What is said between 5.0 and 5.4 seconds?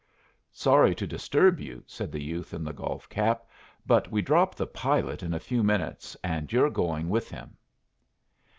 in a